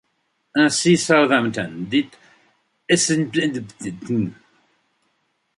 Ainsi, 0.59 0.93
Southampton, 0.97 1.71
dites 1.91 2.17
Stpntn. 3.01 4.25